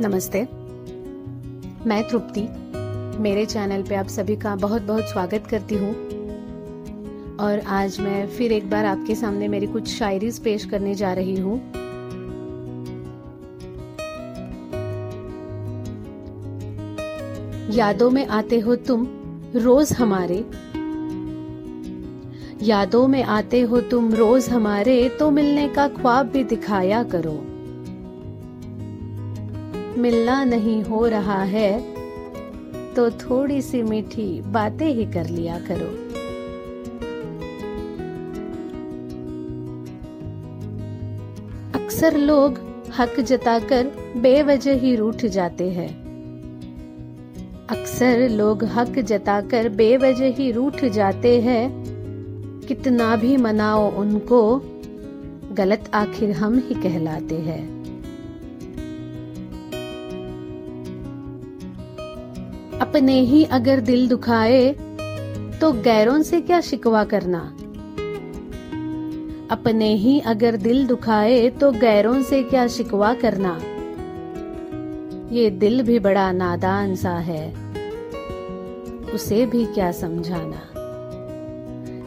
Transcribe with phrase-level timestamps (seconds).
[0.00, 0.48] नमस्ते।
[1.86, 2.40] मैं तृप्ति।
[3.22, 5.94] मेरे चैनल पे आप सभी का बहुत बहुत स्वागत करती हूँ।
[7.36, 11.36] और आज मैं फिर एक बार आपके सामने मेरी कुछ शायरीज पेश करने जा रही
[11.36, 11.58] हूँ।
[17.70, 19.06] यादों में आते हो तुम,
[19.56, 20.44] रोज हमारे।
[22.66, 27.53] यादों में आते हो तुम, रोज हमारे तो मिलने का ख्वाब भी दिखाया करो।
[29.98, 31.72] मिलना नहीं हो रहा है
[32.94, 35.90] तो थोड़ी सी मीठी बातें ही कर लिया करो।
[41.74, 42.58] अक्सर लोग
[42.98, 45.88] हक जताकर बेवजह ही रूठ जाते हैं।
[47.70, 51.70] अक्सर लोग हक जताकर बेवजह ही रूठ जाते हैं,
[52.68, 54.60] कितना भी मनाओ उनको,
[55.52, 57.83] गलत आखिर हम ही कहलाते हैं।
[62.94, 64.72] अपने ही अगर दिल दुखाए
[65.60, 67.38] तो गैरों से क्या शिकवा करना?
[69.50, 73.58] अपने ही अगर दिल दुखाए तो गैरों से क्या शिकवा करना?
[75.34, 77.48] ये दिल भी बड़ा नादान सा है,
[79.14, 80.62] उसे भी क्या समझाना?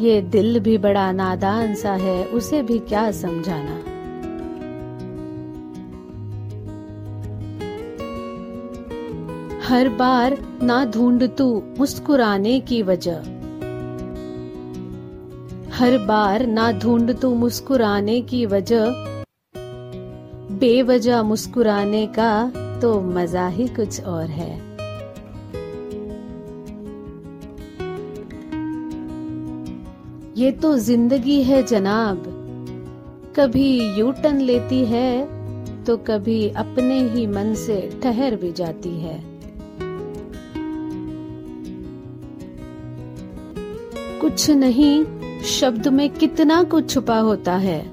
[0.00, 3.91] ये दिल भी बड़ा नादान सा है, उसे भी क्या समझाना?
[9.72, 11.44] हर बार ना ढूंढ तू
[11.78, 13.22] मुस्कुराने की वजह।
[15.74, 18.84] हर बार ना ढूंढ तू मुस्कुराने की वजह।
[20.58, 22.28] बेवजह मुस्कुराने का
[22.82, 24.50] तो मज़ा ही कुछ और है।
[30.36, 32.24] ये तो ज़िंदगी है जनाब।
[33.36, 35.10] कभी यू टर्न लेती है
[35.84, 39.20] तो कभी अपने ही मन से ठहर भी जाती है।
[44.22, 45.04] कुछ नहीं,
[45.40, 47.90] शब्द में कितना कुछ छुपा होता है।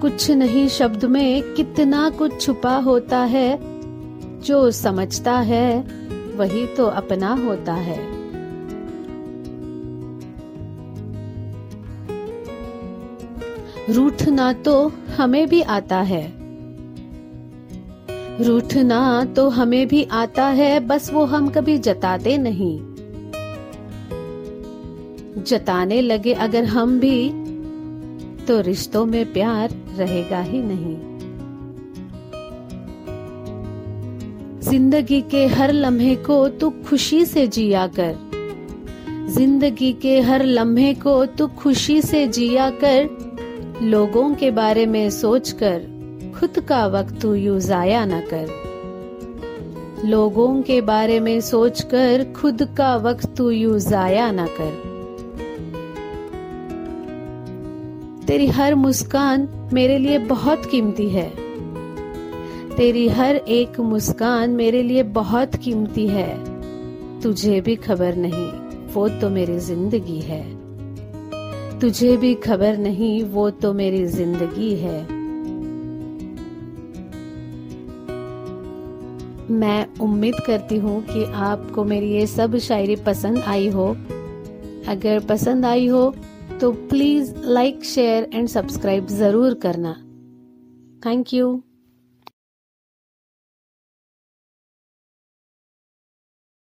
[0.00, 3.58] कुछ नहीं, शब्द में कितना कुछ छुपा होता है।
[4.40, 5.80] जो समझता है,
[6.36, 7.98] वही तो अपना होता है।
[13.92, 16.32] रूठना तो हमें भी आता है।
[18.44, 22.95] रूठना तो हमें भी आता है, बस वो हम कभी जताते नहीं।
[25.46, 27.28] जताने लगे, अगर हम भी
[28.46, 30.96] तो रिश्तों में प्यार रहेगा ही नहीं.
[34.60, 38.14] ज़िंदगी के हर लम्हे को तू खुशी से जिया कर।
[39.28, 45.94] ज़िंदगी के हर लम्हे को तू खुशी से जिया कर। लोगों के बारे में सोचकर
[46.38, 48.64] खुद का वक्त तू यू जाया न कर।
[50.04, 54.95] लोगों के बारे में सोचकर खुद का वक्त तू यू जाया न कर।
[58.26, 61.28] तेरी हर मुस्कान मेरे लिए बहुत कीमती है।
[62.76, 66.28] तेरी हर एक मुस्कान मेरे लिए बहुत कीमती है।
[67.20, 68.48] तुझे भी खबर नहीं,
[68.94, 70.44] वो तो मेरी ज़िंदगी है।
[71.80, 75.00] तुझे भी खबर नहीं, वो तो मेरी ज़िंदगी है।
[79.50, 83.88] मैं उम्मीद करती हूँ कि आपको मेरी ये सब शायरी पसंद आई हो।
[84.88, 86.14] अगर पसंद आई हो
[86.60, 89.92] तो please like share and subscribe ज़रूर करना.
[91.06, 91.62] Thank you